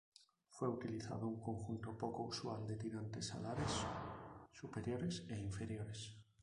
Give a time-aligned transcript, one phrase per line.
[0.49, 3.85] Fue utilizado un conjunto poco usual de tirantes alares
[4.51, 6.17] superiores e inferiores.